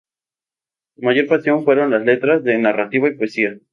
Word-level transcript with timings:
Su 0.95 1.03
mayor 1.03 1.27
pasión 1.27 1.63
fueron 1.63 1.91
las 1.91 2.01
letras, 2.03 2.43
de 2.43 2.57
narrativa 2.57 3.07
y 3.07 3.13
poesía. 3.15 3.59